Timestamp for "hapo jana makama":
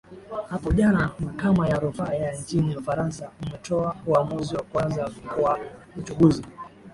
0.49-1.67